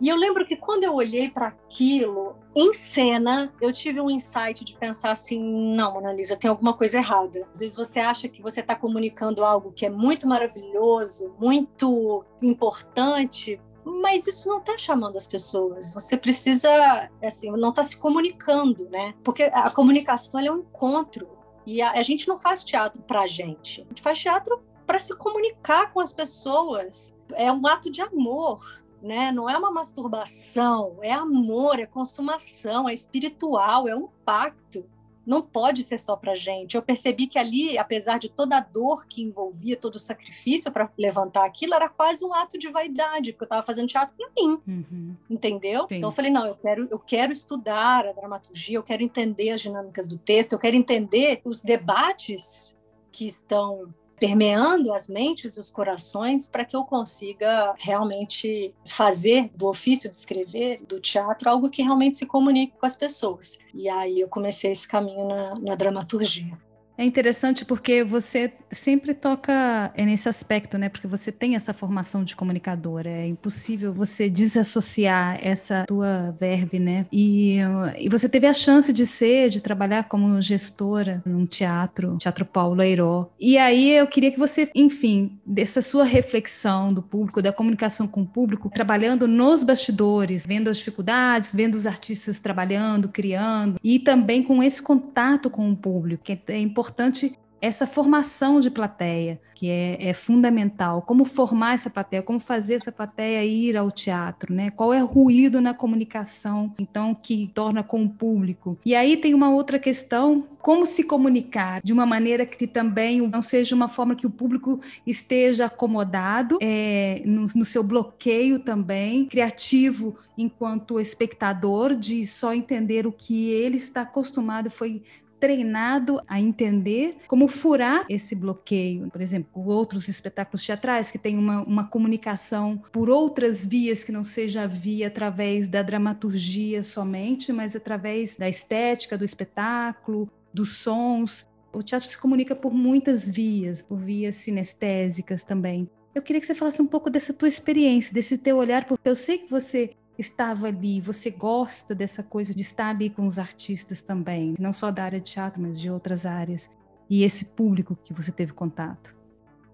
[0.00, 4.64] E eu lembro que quando eu olhei para aquilo em cena, eu tive um insight
[4.64, 7.48] de pensar assim: não, Mona Lisa, tem alguma coisa errada.
[7.52, 13.60] Às vezes você acha que você está comunicando algo que é muito maravilhoso, muito importante,
[13.84, 15.92] mas isso não está chamando as pessoas.
[15.92, 19.14] Você precisa, assim, não está se comunicando, né?
[19.22, 21.28] Porque a comunicação é um encontro.
[21.66, 23.82] E a, a gente não faz teatro para a gente.
[23.82, 27.14] A gente faz teatro para se comunicar com as pessoas.
[27.32, 28.60] É um ato de amor
[29.06, 29.30] né?
[29.30, 34.84] Não é uma masturbação, é amor, é consumação, é espiritual, é um pacto.
[35.24, 36.76] Não pode ser só para gente.
[36.76, 40.88] Eu percebi que ali, apesar de toda a dor que envolvia, todo o sacrifício para
[40.96, 44.60] levantar aquilo, era quase um ato de vaidade, porque eu estava fazendo teatro para mim,
[44.66, 45.16] uhum.
[45.28, 45.86] entendeu?
[45.88, 45.96] Sim.
[45.96, 49.60] Então eu falei não, eu quero, eu quero estudar a dramaturgia, eu quero entender as
[49.60, 52.76] dinâmicas do texto, eu quero entender os debates
[53.10, 59.66] que estão permeando as mentes e os corações para que eu consiga realmente fazer do
[59.66, 63.58] ofício de escrever, do teatro, algo que realmente se comunique com as pessoas.
[63.74, 66.65] E aí eu comecei esse caminho na, na dramaturgia.
[66.98, 70.88] É interessante porque você sempre toca nesse aspecto, né?
[70.88, 73.10] Porque você tem essa formação de comunicadora.
[73.10, 77.06] É impossível você desassociar essa tua verve, né?
[77.12, 77.58] E,
[77.98, 82.80] e você teve a chance de ser, de trabalhar como gestora num teatro, Teatro Paulo
[82.80, 83.30] Airó.
[83.38, 88.22] E aí eu queria que você, enfim, dessa sua reflexão do público, da comunicação com
[88.22, 94.42] o público, trabalhando nos bastidores, vendo as dificuldades, vendo os artistas trabalhando, criando, e também
[94.42, 99.70] com esse contato com o público, que é importante importante essa formação de plateia, que
[99.70, 101.02] é, é, fundamental.
[101.02, 104.70] Como formar essa plateia, como fazer essa plateia ir ao teatro, né?
[104.70, 108.78] Qual é o ruído na comunicação, então, que torna com o público.
[108.84, 113.40] E aí tem uma outra questão, como se comunicar de uma maneira que também não
[113.40, 120.16] seja uma forma que o público esteja acomodado, é, no, no seu bloqueio também, criativo
[120.36, 125.02] enquanto espectador, de só entender o que ele está acostumado, foi
[125.38, 129.10] treinado a entender como furar esse bloqueio.
[129.10, 134.24] Por exemplo, outros espetáculos teatrais que têm uma, uma comunicação por outras vias que não
[134.24, 141.48] seja a via através da dramaturgia somente, mas através da estética do espetáculo, dos sons.
[141.72, 145.88] O teatro se comunica por muitas vias, por vias sinestésicas também.
[146.14, 149.14] Eu queria que você falasse um pouco dessa tua experiência, desse teu olhar, porque eu
[149.14, 154.02] sei que você estava ali, você gosta dessa coisa de estar ali com os artistas
[154.02, 156.70] também, não só da área de teatro, mas de outras áreas,
[157.08, 159.14] e esse público que você teve contato?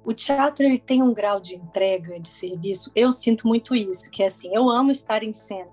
[0.04, 2.90] O teatro ele tem um grau de entrega, de serviço.
[2.94, 5.70] Eu sinto muito isso, que é assim, eu amo estar em cena.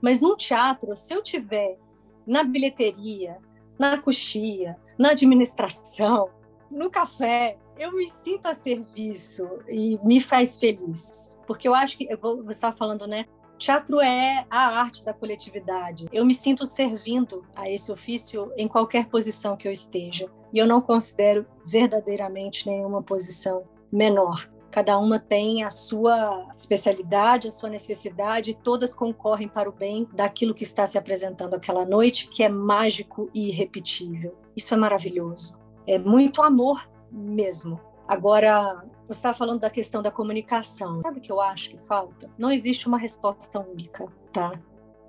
[0.00, 1.78] Mas num teatro, se eu tiver
[2.26, 3.38] na bilheteria,
[3.78, 6.28] na coxia, na administração,
[6.70, 11.40] no café, eu me sinto a serviço e me faz feliz.
[11.46, 13.24] Porque eu acho que, você estava falando, né,
[13.62, 16.08] Teatro é a arte da coletividade.
[16.12, 20.28] Eu me sinto servindo a esse ofício em qualquer posição que eu esteja.
[20.52, 24.50] E eu não considero verdadeiramente nenhuma posição menor.
[24.68, 30.08] Cada uma tem a sua especialidade, a sua necessidade, e todas concorrem para o bem
[30.12, 34.36] daquilo que está se apresentando aquela noite, que é mágico e irrepetível.
[34.56, 35.56] Isso é maravilhoso.
[35.86, 37.78] É muito amor mesmo.
[38.08, 41.00] Agora, você estava falando da questão da comunicação.
[41.02, 42.30] Sabe o que eu acho que falta?
[42.38, 44.52] Não existe uma resposta única, tá?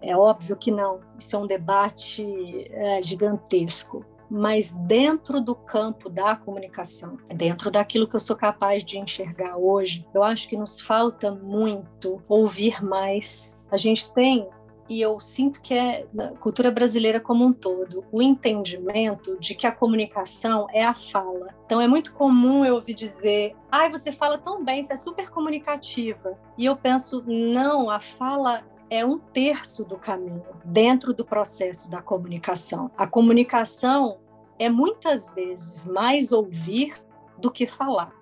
[0.02, 1.00] É óbvio que não.
[1.18, 2.26] Isso é um debate
[2.70, 8.98] é, gigantesco mas dentro do campo da comunicação, dentro daquilo que eu sou capaz de
[8.98, 13.62] enxergar hoje, eu acho que nos falta muito ouvir mais.
[13.72, 14.50] A gente tem
[14.90, 19.66] e eu sinto que é na cultura brasileira como um todo o entendimento de que
[19.66, 21.50] a comunicação é a fala.
[21.66, 25.30] Então é muito comum eu ouvir dizer: "Ai, você fala tão bem, você é super
[25.30, 26.38] comunicativa".
[26.58, 32.02] E eu penso: "Não, a fala é um terço do caminho dentro do processo da
[32.02, 32.92] comunicação.
[32.98, 34.20] A comunicação
[34.60, 36.94] é muitas vezes mais ouvir
[37.38, 38.14] do que falar,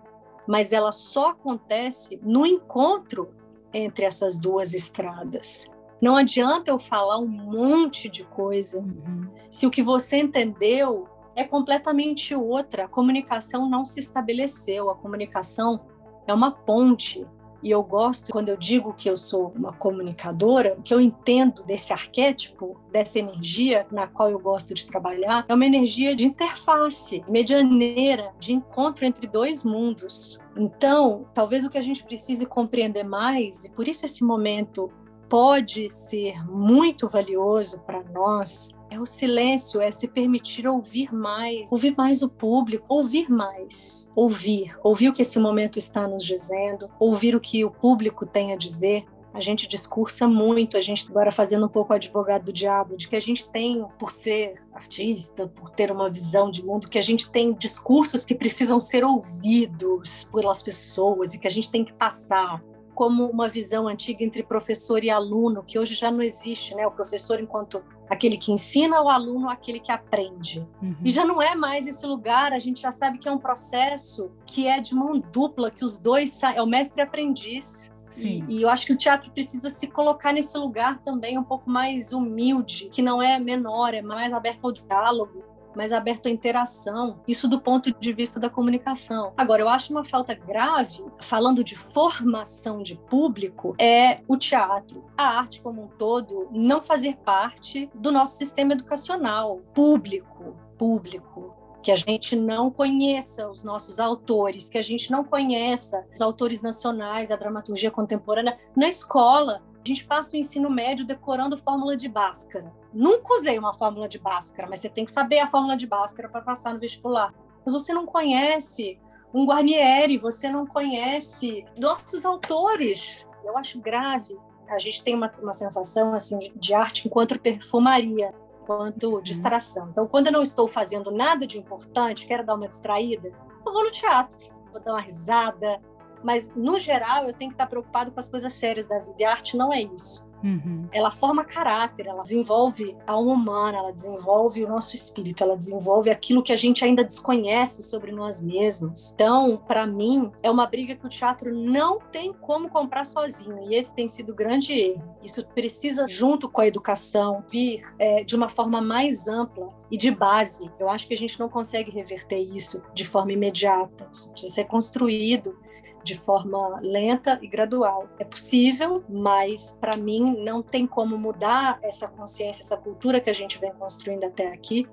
[0.48, 3.34] mas ela só acontece no encontro
[3.74, 5.70] entre essas duas estradas.
[6.02, 9.28] Não adianta eu falar um monte de coisa uhum.
[9.50, 12.86] se o que você entendeu é completamente outra.
[12.86, 15.80] A comunicação não se estabeleceu, a comunicação
[16.28, 17.26] é uma ponte
[17.64, 21.64] e eu gosto, quando eu digo que eu sou uma comunicadora, o que eu entendo
[21.64, 27.24] desse arquétipo, dessa energia na qual eu gosto de trabalhar, é uma energia de interface,
[27.30, 30.40] medianeira, de encontro entre dois mundos.
[30.58, 34.92] Então, talvez o que a gente precise compreender mais, e por isso esse momento
[35.32, 41.96] pode ser muito valioso para nós, é o silêncio, é se permitir ouvir mais, ouvir
[41.98, 47.34] mais o público, ouvir mais, ouvir, ouvir o que esse momento está nos dizendo, ouvir
[47.34, 49.06] o que o público tem a dizer.
[49.34, 53.16] A gente discursa muito, a gente agora fazendo um pouco advogado do diabo, de que
[53.16, 57.32] a gente tem, por ser artista, por ter uma visão de mundo, que a gente
[57.32, 62.62] tem discursos que precisam ser ouvidos pelas pessoas e que a gente tem que passar
[63.02, 66.86] como uma visão antiga entre professor e aluno, que hoje já não existe, né?
[66.86, 70.60] O professor enquanto aquele que ensina, o aluno aquele que aprende.
[70.80, 70.96] Uhum.
[71.04, 74.30] E já não é mais esse lugar, a gente já sabe que é um processo
[74.46, 77.92] que é de mão dupla, que os dois é o mestre e aprendiz.
[78.16, 81.72] E, e, eu acho que o teatro precisa se colocar nesse lugar também um pouco
[81.72, 85.44] mais humilde, que não é menor, é mais aberto ao diálogo,
[85.76, 89.34] mais aberto à interação, isso do ponto de vista da comunicação.
[89.38, 95.38] Agora, eu acho uma falta grave, falando de formação de público, é o teatro, a
[95.38, 101.96] arte como um todo, não fazer parte do nosso sistema educacional público, público que a
[101.96, 107.36] gente não conheça os nossos autores, que a gente não conheça os autores nacionais, a
[107.36, 109.64] dramaturgia contemporânea na escola.
[109.84, 112.72] A gente passa o ensino médio decorando fórmula de Bhaskara.
[112.94, 116.30] Nunca usei uma fórmula de Bhaskara, mas você tem que saber a fórmula de Bhaskara
[116.30, 117.34] para passar no vestibular.
[117.66, 119.00] Mas você não conhece
[119.34, 123.28] um Guarnieri, você não conhece nossos autores.
[123.44, 124.38] Eu acho grave.
[124.68, 129.22] A gente tem uma, uma sensação assim de arte enquanto perfumaria, enquanto uhum.
[129.22, 129.90] distração.
[129.90, 133.30] Então, quando eu não estou fazendo nada de importante, quero dar uma distraída,
[133.66, 134.38] eu vou no teatro,
[134.72, 135.82] vou dar uma risada,
[136.24, 139.16] mas no geral eu tenho que estar preocupado com as coisas sérias da vida.
[139.20, 140.30] E a arte não é isso.
[140.44, 140.88] Uhum.
[140.92, 146.10] Ela forma caráter, ela desenvolve a alma humana, ela desenvolve o nosso espírito, ela desenvolve
[146.10, 149.12] aquilo que a gente ainda desconhece sobre nós mesmos.
[149.14, 153.76] Então, para mim, é uma briga que o teatro não tem como comprar sozinho, e
[153.76, 155.16] esse tem sido o grande erro.
[155.24, 160.10] Isso precisa, junto com a educação, vir é, de uma forma mais ampla e de
[160.10, 160.72] base.
[160.80, 164.10] Eu acho que a gente não consegue reverter isso de forma imediata.
[164.12, 165.56] Isso precisa ser construído
[166.04, 168.08] de forma lenta e gradual.
[168.20, 173.34] É possível, mas para mim não tem como mudar essa consciência, essa cultura que a
[173.34, 174.88] gente vem construindo até aqui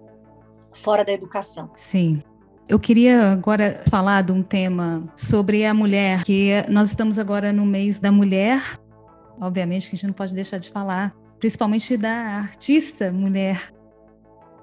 [0.72, 1.70] fora da educação.
[1.76, 2.22] Sim.
[2.68, 7.64] Eu queria agora falar de um tema sobre a mulher, que nós estamos agora no
[7.64, 8.62] mês da mulher.
[9.40, 13.72] Obviamente que a gente não pode deixar de falar, principalmente da artista mulher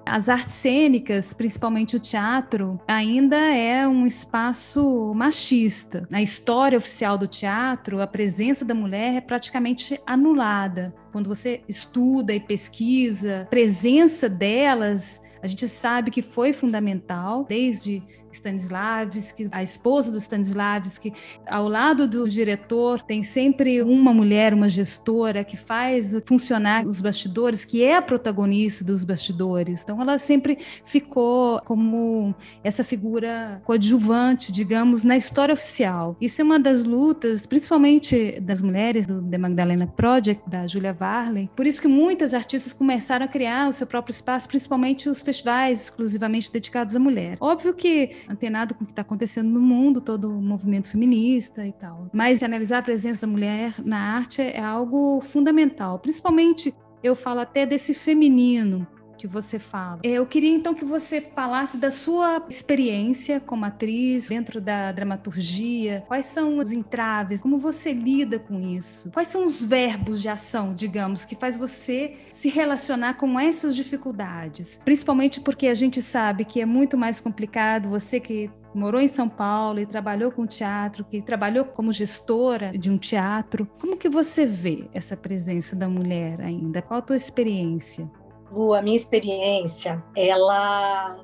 [0.06, 6.06] as artes cênicas, principalmente o teatro, ainda é um espaço machista.
[6.10, 10.94] Na história oficial do teatro, a presença da mulher é praticamente anulada.
[11.10, 18.02] Quando você estuda e pesquisa, a presença delas a gente sabe que foi fundamental desde
[18.32, 21.12] Stanislavski, a esposa do Stanislavski.
[21.46, 27.64] Ao lado do diretor tem sempre uma mulher, uma gestora que faz funcionar os bastidores,
[27.64, 29.82] que é a protagonista dos bastidores.
[29.82, 36.16] Então ela sempre ficou como essa figura coadjuvante, digamos, na história oficial.
[36.20, 41.50] Isso é uma das lutas, principalmente das mulheres do The Magdalena Project, da Julia Varley.
[41.54, 45.84] Por isso que muitas artistas começaram a criar o seu próprio espaço, principalmente os festivais
[45.84, 47.36] exclusivamente dedicados à mulher.
[47.40, 51.72] Óbvio que antenado com o que está acontecendo no mundo, todo o movimento feminista e
[51.72, 52.08] tal.
[52.12, 57.64] Mas analisar a presença da mulher na arte é algo fundamental, principalmente eu falo até
[57.64, 58.86] desse feminino
[59.16, 60.00] que você fala.
[60.02, 66.04] É, eu queria então que você falasse da sua experiência como atriz dentro da dramaturgia.
[66.06, 67.42] Quais são os entraves?
[67.42, 69.10] Como você lida com isso?
[69.12, 74.80] Quais são os verbos de ação, digamos, que faz você se relacionar com essas dificuldades?
[74.84, 79.28] Principalmente porque a gente sabe que é muito mais complicado você que morou em São
[79.28, 83.66] Paulo e trabalhou com teatro, que trabalhou como gestora de um teatro.
[83.80, 86.82] Como que você vê essa presença da mulher ainda?
[86.82, 88.08] Qual a tua experiência?
[88.50, 91.18] Lu, a minha experiência, ela.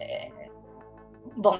[0.00, 0.30] É...
[1.36, 1.58] Bom,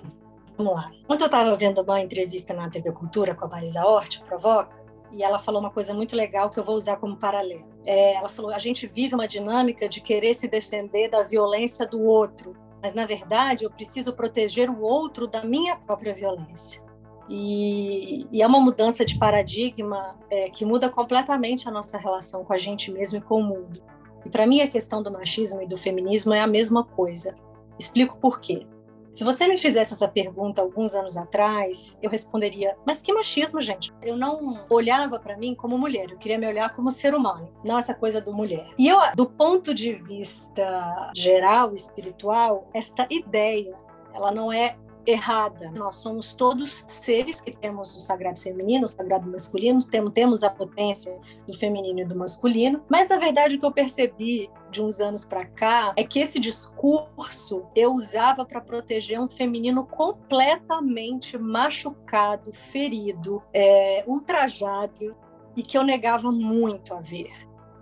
[0.56, 0.90] vamos lá.
[1.08, 5.22] Ontem eu estava vendo uma entrevista na TV Cultura com a Marisa Hort, Provoca, e
[5.22, 7.70] ela falou uma coisa muito legal que eu vou usar como paralelo.
[7.84, 12.02] É, ela falou: a gente vive uma dinâmica de querer se defender da violência do
[12.02, 16.84] outro, mas na verdade eu preciso proteger o outro da minha própria violência.
[17.28, 22.52] E, e é uma mudança de paradigma é, que muda completamente a nossa relação com
[22.52, 23.82] a gente mesmo e com o mundo.
[24.26, 27.32] E para mim a questão do machismo e do feminismo é a mesma coisa.
[27.78, 28.66] Explico por quê.
[29.14, 33.92] Se você me fizesse essa pergunta alguns anos atrás, eu responderia: mas que machismo, gente?
[34.02, 37.78] Eu não olhava para mim como mulher, eu queria me olhar como ser humano, não
[37.78, 38.68] essa coisa do mulher.
[38.76, 43.74] E eu, do ponto de vista geral, espiritual, esta ideia,
[44.12, 45.70] ela não é errada.
[45.70, 49.78] Nós somos todos seres que temos o sagrado feminino, o sagrado masculino,
[50.12, 54.50] temos, a potência do feminino e do masculino, mas na verdade o que eu percebi
[54.70, 59.84] de uns anos para cá é que esse discurso eu usava para proteger um feminino
[59.84, 65.16] completamente machucado, ferido, é, ultrajado
[65.56, 67.32] e que eu negava muito a ver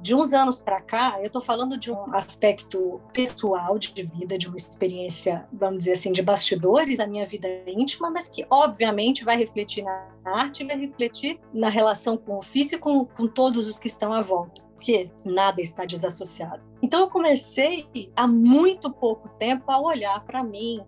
[0.04, 4.48] de uns anos para cá, eu estou falando de um aspecto pessoal de vida, de
[4.48, 9.38] uma experiência, vamos dizer assim, de bastidores da minha vida íntima, mas que obviamente vai
[9.38, 13.78] refletir na arte, vai refletir na relação com o ofício e com, com todos os
[13.78, 16.62] que estão à volta, porque nada está desassociado.
[16.82, 20.82] Então eu comecei há muito pouco tempo a olhar para mim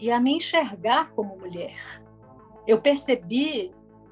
[0.00, 1.76] e a me enxergar como mulher.
[2.66, 3.70] Eu percebi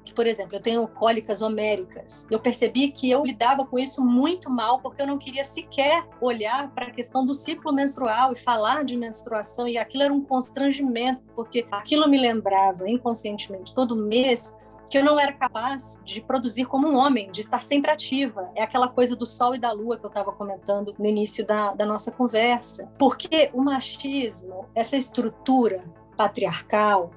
[0.09, 2.25] que, por exemplo, eu tenho cólicas homéricas.
[2.29, 6.69] Eu percebi que eu lidava com isso muito mal porque eu não queria sequer olhar
[6.71, 11.21] para a questão do ciclo menstrual e falar de menstruação e aquilo era um constrangimento
[11.35, 14.57] porque aquilo me lembrava inconscientemente todo mês
[14.89, 18.49] que eu não era capaz de produzir como um homem, de estar sempre ativa.
[18.55, 21.73] É aquela coisa do sol e da lua que eu estava comentando no início da,
[21.73, 22.91] da nossa conversa.
[22.97, 25.83] Porque o machismo, essa estrutura
[26.17, 27.11] patriarcal,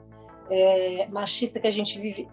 [0.50, 2.28] é, machista que a gente vive,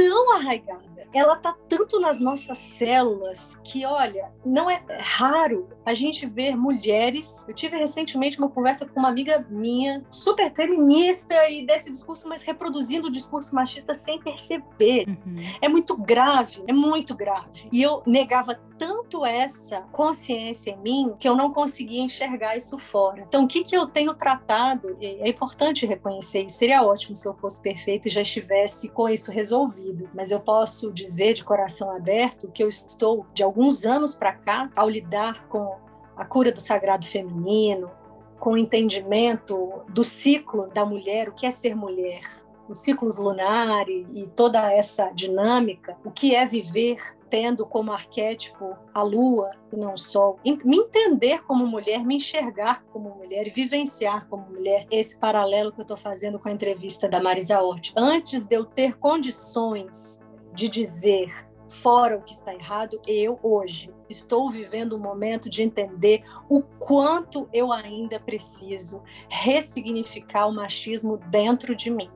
[0.00, 5.94] é tão arraigada, ela tá tanto nas nossas células que, olha, não é raro a
[5.94, 7.44] gente ver mulheres.
[7.48, 12.42] Eu tive recentemente uma conversa com uma amiga minha, super feminista e desse discurso, mas
[12.42, 15.06] reproduzindo o discurso machista sem perceber.
[15.08, 15.34] Uhum.
[15.60, 17.68] É muito grave, é muito grave.
[17.72, 23.22] E eu negava tanto essa consciência em mim que eu não conseguia enxergar isso fora.
[23.22, 27.26] Então, o que, que eu tenho tratado, e é importante reconhecer isso, seria ótimo se
[27.26, 31.94] eu fosse perfeito e já estivesse com isso resolvido, mas eu posso dizer de coração
[31.94, 35.76] aberto que eu estou, de alguns anos para cá, ao lidar com
[36.16, 37.90] a cura do sagrado feminino,
[38.38, 42.22] com o entendimento do ciclo da mulher, o que é ser mulher,
[42.68, 46.96] os ciclos lunares e toda essa dinâmica, o que é viver
[47.28, 52.84] tendo como arquétipo a lua e não o sol, me entender como mulher, me enxergar
[52.92, 57.08] como mulher e vivenciar como mulher, esse paralelo que eu estou fazendo com a entrevista
[57.08, 57.92] da Marisa Hort.
[57.96, 60.23] Antes de eu ter condições
[60.54, 61.28] de dizer
[61.68, 67.48] fora o que está errado, eu hoje estou vivendo um momento de entender o quanto
[67.52, 72.10] eu ainda preciso ressignificar o machismo dentro de mim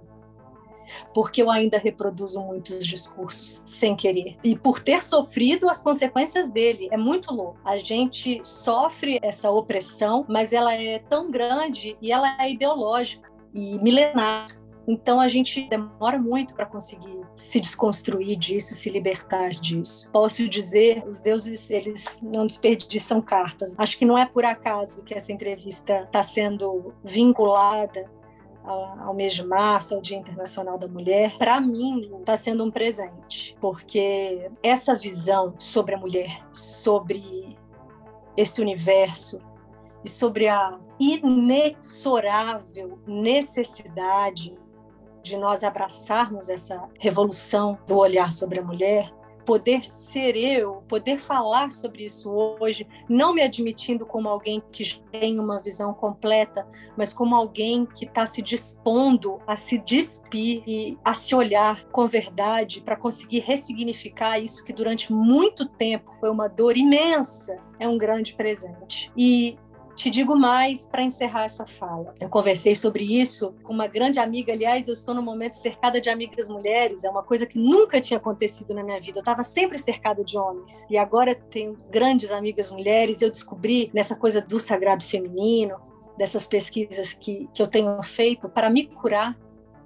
[1.13, 4.37] porque eu ainda reproduzo muitos discursos sem querer.
[4.43, 6.89] E por ter sofrido as consequências dele.
[6.91, 7.59] É muito louco.
[7.65, 13.77] A gente sofre essa opressão, mas ela é tão grande e ela é ideológica e
[13.83, 14.47] milenar.
[14.91, 20.11] Então a gente demora muito para conseguir se desconstruir disso, se libertar disso.
[20.11, 23.75] Posso dizer, os deuses eles não desperdiçam cartas.
[23.79, 28.07] Acho que não é por acaso que essa entrevista está sendo vinculada
[28.65, 33.57] ao mês de março, ao Dia Internacional da Mulher, para mim está sendo um presente,
[33.61, 37.57] porque essa visão sobre a mulher, sobre
[38.37, 39.41] esse universo
[40.05, 44.55] e sobre a inexorável necessidade
[45.23, 49.13] de nós abraçarmos essa revolução do olhar sobre a mulher,
[49.49, 55.41] poder ser eu, poder falar sobre isso hoje, não me admitindo como alguém que tem
[55.41, 61.15] uma visão completa, mas como alguém que está se dispondo a se despir e a
[61.15, 66.77] se olhar com verdade para conseguir ressignificar isso que durante muito tempo foi uma dor
[66.77, 69.11] imensa, é um grande presente.
[69.17, 69.57] E
[69.99, 72.15] te digo mais para encerrar essa fala.
[72.21, 74.53] Eu conversei sobre isso com uma grande amiga.
[74.53, 77.03] Aliás, eu estou no momento cercada de amigas mulheres.
[77.03, 79.19] É uma coisa que nunca tinha acontecido na minha vida.
[79.19, 80.87] Eu estava sempre cercada de homens.
[80.89, 83.21] E agora tenho grandes amigas mulheres.
[83.21, 85.77] Eu descobri nessa coisa do sagrado feminino,
[86.17, 89.37] dessas pesquisas que, que eu tenho feito para me curar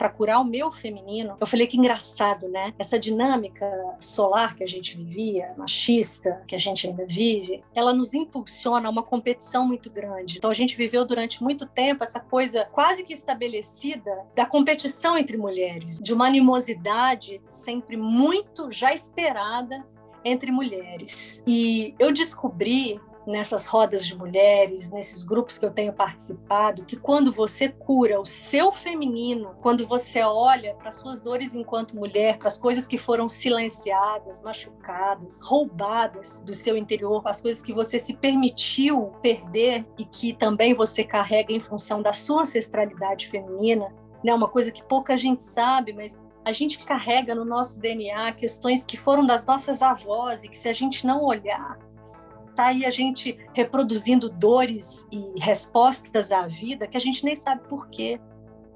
[0.03, 1.37] para curar o meu feminino.
[1.41, 2.75] Eu falei que engraçado, né?
[2.77, 3.65] Essa dinâmica
[4.01, 8.91] solar que a gente vivia, machista, que a gente ainda vive, ela nos impulsiona a
[8.91, 10.39] uma competição muito grande.
[10.39, 15.37] Então a gente viveu durante muito tempo essa coisa quase que estabelecida da competição entre
[15.37, 19.87] mulheres, de uma animosidade sempre muito já esperada
[20.25, 21.41] entre mulheres.
[21.47, 27.33] E eu descobri nessas rodas de mulheres, nesses grupos que eu tenho participado, que quando
[27.33, 32.59] você cura o seu feminino, quando você olha para suas dores enquanto mulher, para as
[32.59, 39.13] coisas que foram silenciadas, machucadas, roubadas do seu interior, as coisas que você se permitiu
[39.23, 43.93] perder e que também você carrega em função da sua ancestralidade feminina,
[44.25, 44.35] né?
[44.35, 48.97] Uma coisa que pouca gente sabe, mas a gente carrega no nosso DNA questões que
[48.97, 51.79] foram das nossas avós e que se a gente não olhar
[52.55, 57.67] tá aí a gente reproduzindo dores e respostas à vida que a gente nem sabe
[57.69, 58.21] por quê.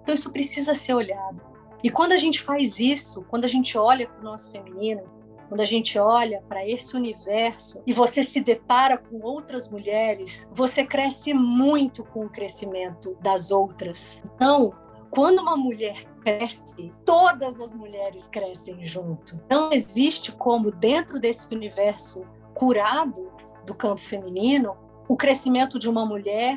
[0.03, 1.43] Então isso precisa ser olhado.
[1.83, 5.03] E quando a gente faz isso, quando a gente olha para o nosso feminino,
[5.49, 10.85] quando a gente olha para esse universo e você se depara com outras mulheres, você
[10.85, 14.21] cresce muito com o crescimento das outras.
[14.35, 14.75] Então,
[15.11, 19.41] quando uma mulher cresce, todas as mulheres crescem junto.
[19.49, 23.31] Não existe como, dentro desse universo curado,
[23.67, 24.77] do campo feminino,
[25.09, 26.57] o crescimento de uma mulher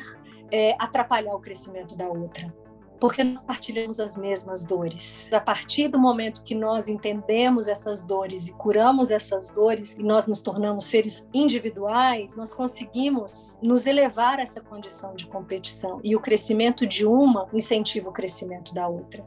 [0.51, 2.53] é, atrapalhar o crescimento da outra.
[2.99, 5.32] Porque nós partilhamos as mesmas dores.
[5.32, 10.28] A partir do momento que nós entendemos essas dores e curamos essas dores, e nós
[10.28, 16.01] nos tornamos seres individuais, nós conseguimos nos elevar a essa condição de competição.
[16.03, 19.26] E o crescimento de uma incentiva o crescimento da outra.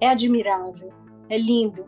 [0.00, 0.92] É admirável,
[1.30, 1.84] é lindo.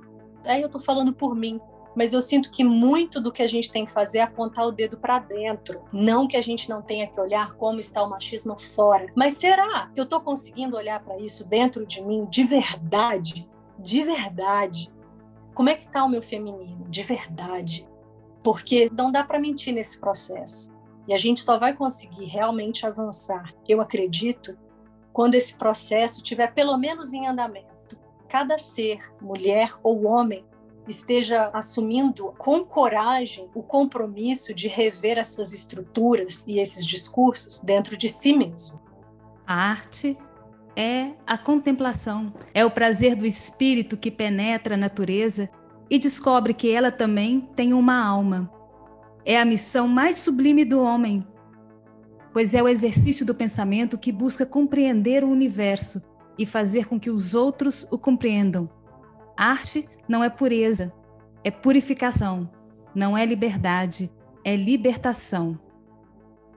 [0.47, 1.61] Aí eu estou falando por mim,
[1.97, 4.70] mas eu sinto que muito do que a gente tem que fazer é apontar o
[4.70, 5.82] dedo para dentro.
[5.90, 9.07] Não que a gente não tenha que olhar como está o machismo fora.
[9.16, 13.49] Mas será que eu estou conseguindo olhar para isso dentro de mim de verdade?
[13.78, 14.92] De verdade.
[15.55, 16.84] Como é que está o meu feminino?
[16.86, 17.88] De verdade.
[18.42, 20.70] Porque não dá para mentir nesse processo.
[21.09, 24.59] E a gente só vai conseguir realmente avançar, eu acredito,
[25.12, 27.97] quando esse processo estiver pelo menos em andamento.
[28.28, 30.44] Cada ser, mulher ou homem,
[30.87, 38.09] esteja assumindo com coragem o compromisso de rever essas estruturas e esses discursos dentro de
[38.09, 38.80] si mesmo.
[39.47, 40.16] A arte
[40.76, 45.49] é a contemplação, é o prazer do espírito que penetra a natureza
[45.89, 48.51] e descobre que ela também tem uma alma.
[49.24, 51.24] É a missão mais sublime do homem,
[52.32, 56.03] pois é o exercício do pensamento que busca compreender o universo
[56.39, 58.68] e fazer com que os outros o compreendam,
[59.37, 60.93] Arte não é pureza,
[61.45, 62.51] é purificação.
[62.95, 64.11] Não é liberdade,
[64.43, 65.61] é libertação.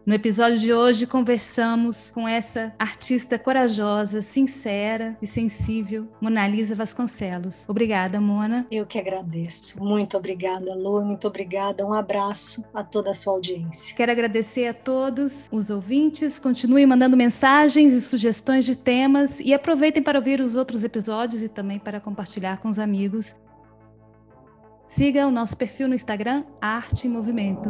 [0.10, 7.70] No episódio de hoje, conversamos com essa artista corajosa, sincera e sensível, Monalisa Vasconcelos.
[7.70, 8.66] Obrigada, Mona.
[8.72, 9.80] Eu que agradeço.
[9.80, 11.06] Muito obrigada, Lu.
[11.06, 11.86] Muito obrigada.
[11.86, 13.96] Um abraço a toda a sua audiência.
[13.96, 16.40] Quero agradecer a todos os ouvintes.
[16.40, 21.48] Continuem mandando mensagens e sugestões de temas e aproveitem para ouvir os outros episódios e
[21.48, 23.36] também para compartilhar com os amigos.
[24.88, 27.70] Siga o nosso perfil no Instagram, Arte e Movimento.